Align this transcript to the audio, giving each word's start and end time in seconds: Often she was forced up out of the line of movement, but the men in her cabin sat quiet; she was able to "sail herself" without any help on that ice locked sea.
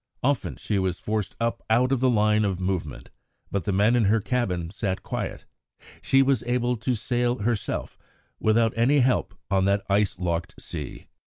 Often 0.23 0.55
she 0.55 0.79
was 0.79 0.99
forced 0.99 1.35
up 1.39 1.61
out 1.69 1.91
of 1.91 1.99
the 1.99 2.09
line 2.09 2.43
of 2.43 2.59
movement, 2.59 3.11
but 3.51 3.65
the 3.65 3.71
men 3.71 3.95
in 3.95 4.05
her 4.05 4.19
cabin 4.19 4.71
sat 4.71 5.03
quiet; 5.03 5.45
she 6.01 6.23
was 6.23 6.41
able 6.47 6.75
to 6.77 6.95
"sail 6.95 7.37
herself" 7.37 7.99
without 8.39 8.73
any 8.75 9.01
help 9.01 9.35
on 9.51 9.65
that 9.65 9.85
ice 9.91 10.17
locked 10.17 10.59
sea. 10.59 11.05